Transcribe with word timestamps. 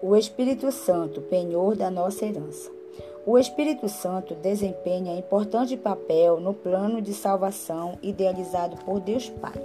O 0.00 0.14
Espírito 0.14 0.70
Santo, 0.70 1.20
penhor 1.22 1.74
da 1.74 1.90
nossa 1.90 2.24
herança. 2.24 2.70
O 3.26 3.36
Espírito 3.36 3.88
Santo 3.88 4.32
desempenha 4.36 5.18
importante 5.18 5.76
papel 5.76 6.38
no 6.38 6.54
plano 6.54 7.02
de 7.02 7.12
salvação 7.12 7.98
idealizado 8.00 8.76
por 8.84 9.00
Deus 9.00 9.28
Pai. 9.28 9.60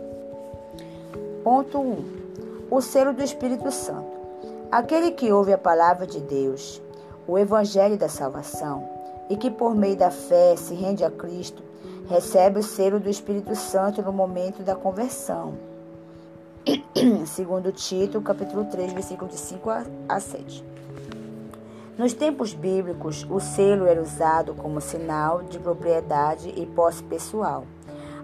Ponto 1.44 1.78
1. 1.78 2.06
O 2.72 2.82
selo 2.82 3.14
do 3.14 3.22
Espírito 3.22 3.70
Santo. 3.70 4.10
Aquele 4.72 5.12
que 5.12 5.32
ouve 5.32 5.54
a 5.54 5.58
palavra 5.58 6.08
de 6.08 6.20
Deus, 6.20 6.82
o 7.28 7.38
Evangelho 7.38 7.96
da 7.96 8.10
salvação, 8.10 8.90
e 9.30 9.38
que 9.38 9.52
por 9.52 9.76
meio 9.76 9.96
da 9.96 10.10
fé 10.10 10.56
se 10.56 10.74
rende 10.74 11.06
a 11.06 11.12
Cristo, 11.12 11.62
recebe 12.10 12.58
o 12.58 12.64
selo 12.64 13.00
do 13.00 13.08
Espírito 13.08 13.56
Santo 13.56 14.02
no 14.02 14.12
momento 14.12 14.64
da 14.64 14.76
conversão 14.76 15.54
segundo 17.28 17.74
Tito, 17.74 18.22
capítulo 18.22 18.64
3, 18.64 18.94
versículo 18.94 19.30
de 19.30 19.36
5 19.36 19.70
a 20.08 20.20
7. 20.20 20.64
Nos 21.98 22.14
tempos 22.14 22.54
bíblicos, 22.54 23.28
o 23.30 23.40
selo 23.42 23.86
era 23.86 24.02
usado 24.02 24.54
como 24.54 24.80
sinal 24.80 25.44
de 25.44 25.60
propriedade 25.60 26.54
e 26.56 26.66
posse 26.66 27.04
pessoal. 27.04 27.66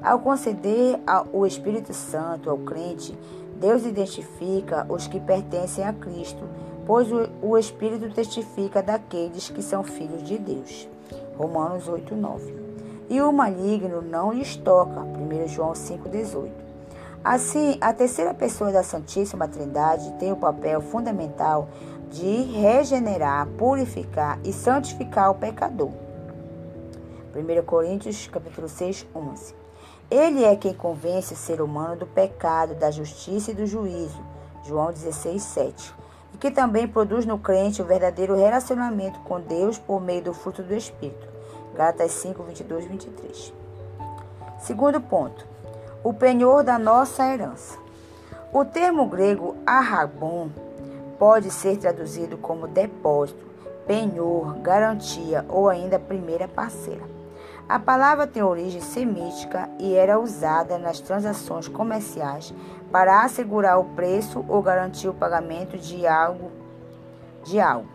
Ao 0.02 0.20
conceder 0.20 1.02
o 1.34 1.46
Espírito 1.46 1.94
Santo 1.94 2.50
ao 2.50 2.58
crente, 2.60 3.18
Deus 3.60 3.86
identifica 3.86 4.86
os 4.88 5.06
que 5.06 5.20
pertencem 5.20 5.84
a 5.84 5.92
Cristo, 5.92 6.48
pois 6.88 7.10
o 7.42 7.58
Espírito 7.58 8.10
testifica 8.10 8.82
daqueles 8.82 9.50
que 9.50 9.62
são 9.62 9.84
filhos 9.84 10.24
de 10.24 10.38
Deus. 10.38 10.88
Romanos 11.38 11.90
8, 11.90 12.16
9. 12.16 12.56
E 13.10 13.22
o 13.22 13.34
maligno 13.34 14.02
não 14.02 14.32
lhes 14.32 14.56
toca. 14.56 15.02
1 15.02 15.48
João 15.50 15.74
5,18. 15.74 16.69
Assim, 17.24 17.78
a 17.82 17.92
terceira 17.92 18.34
pessoa 18.34 18.72
da 18.72 18.82
Santíssima 18.82 19.46
Trindade 19.46 20.14
tem 20.14 20.32
o 20.32 20.38
papel 20.38 20.80
fundamental 20.80 21.68
de 22.10 22.44
regenerar, 22.44 23.46
purificar 23.58 24.40
e 24.42 24.54
santificar 24.54 25.30
o 25.30 25.36
pecador. 25.36 25.92
1 27.36 27.66
Coríntios 27.66 28.28
capítulo 28.28 28.70
6, 28.70 29.06
11. 29.14 29.54
Ele 30.10 30.46
é 30.46 30.56
quem 30.56 30.74
convence 30.74 31.34
o 31.34 31.38
ser 31.38 31.62
humano 31.62 31.98
do 31.98 32.08
pecado, 32.08 32.74
da 32.74 32.90
justiça 32.90 33.52
e 33.52 33.54
do 33.54 33.68
juízo. 33.68 34.18
João 34.64 34.92
16, 34.92 35.44
7. 35.44 35.96
E 36.34 36.38
que 36.38 36.50
também 36.50 36.88
produz 36.88 37.26
no 37.26 37.38
crente 37.38 37.82
o 37.82 37.86
verdadeiro 37.86 38.36
relacionamento 38.36 39.20
com 39.22 39.42
Deus 39.42 39.78
por 39.78 40.02
meio 40.02 40.24
do 40.24 40.34
fruto 40.34 40.64
do 40.64 40.74
Espírito. 40.74 41.28
Gálatas 41.76 42.12
5, 42.14 42.42
22, 42.44 42.86
23. 42.86 43.54
Segundo 44.58 45.02
ponto 45.02 45.59
o 46.04 46.14
penhor 46.14 46.64
da 46.64 46.80
nossa 46.80 47.26
herança. 47.26 47.78
O 48.54 48.64
termo 48.64 49.06
grego 49.06 49.56
arrabon 49.66 50.50
pode 51.18 51.52
ser 51.52 51.78
traduzido 51.78 52.38
como 52.38 52.68
depósito, 52.68 53.46
penhor, 53.86 54.56
garantia 54.60 55.46
ou 55.50 55.68
ainda 55.68 56.00
primeira 56.00 56.48
parcela. 56.48 57.08
A 57.68 57.78
palavra 57.78 58.26
tem 58.26 58.42
origem 58.42 58.82
semítica 58.82 59.70
e 59.78 59.94
era 59.94 60.20
usada 60.20 60.78
nas 60.78 61.00
transações 61.00 61.68
comerciais 61.68 62.54
para 62.92 63.24
assegurar 63.24 63.80
o 63.80 63.86
preço 63.96 64.44
ou 64.48 64.62
garantir 64.62 65.08
o 65.08 65.14
pagamento 65.14 65.78
de 65.78 66.08
algo. 66.08 66.52
De 67.44 67.60
algo. 67.60 67.88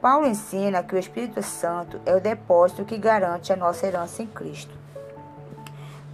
Paulo 0.00 0.26
ensina 0.26 0.82
que 0.82 0.94
o 0.94 0.98
Espírito 0.98 1.42
Santo 1.42 2.00
é 2.06 2.14
o 2.14 2.20
depósito 2.20 2.84
que 2.84 2.96
garante 2.96 3.52
a 3.52 3.56
nossa 3.56 3.86
herança 3.86 4.22
em 4.22 4.26
Cristo. 4.26 4.72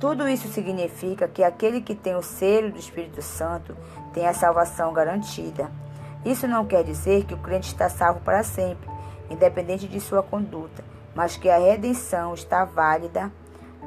Tudo 0.02 0.28
isso 0.28 0.48
significa 0.48 1.28
que 1.28 1.44
aquele 1.44 1.80
que 1.80 1.94
tem 1.94 2.16
o 2.16 2.22
selo 2.24 2.72
do 2.72 2.78
Espírito 2.80 3.22
Santo 3.22 3.76
tem 4.12 4.26
a 4.26 4.34
salvação 4.34 4.92
garantida. 4.92 5.70
Isso 6.24 6.48
não 6.48 6.66
quer 6.66 6.82
dizer 6.82 7.24
que 7.24 7.34
o 7.34 7.38
crente 7.38 7.68
está 7.68 7.88
salvo 7.88 8.18
para 8.18 8.42
sempre, 8.42 8.90
independente 9.30 9.86
de 9.86 10.00
sua 10.00 10.20
conduta, 10.20 10.82
mas 11.14 11.36
que 11.36 11.48
a 11.48 11.56
redenção 11.56 12.34
está 12.34 12.64
válida 12.64 13.30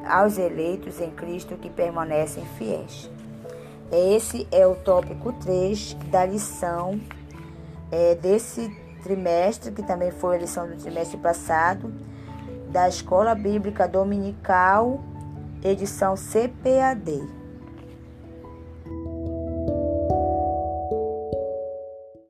aos 0.07 0.37
eleitos 0.37 1.01
em 1.01 1.11
Cristo 1.11 1.57
que 1.57 1.69
permanecem 1.69 2.45
fiéis. 2.57 3.11
Esse 3.91 4.47
é 4.53 4.65
o 4.65 4.73
tópico 4.73 5.33
3 5.33 5.95
da 6.09 6.25
lição 6.25 6.97
é, 7.91 8.15
desse 8.15 8.73
trimestre, 9.03 9.69
que 9.69 9.83
também 9.83 10.11
foi 10.11 10.37
a 10.37 10.39
lição 10.39 10.65
do 10.65 10.77
trimestre 10.77 11.17
passado, 11.17 11.93
da 12.69 12.87
Escola 12.87 13.35
Bíblica 13.35 13.85
Dominical 13.85 15.03
edição 15.65 16.15
CPAD. 16.15 17.34